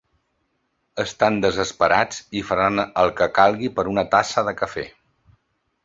[1.03, 4.91] Estan desesperats i faran el que calgui per una tassa de cafè.